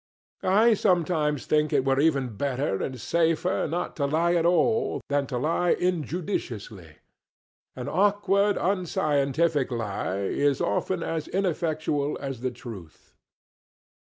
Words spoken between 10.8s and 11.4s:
as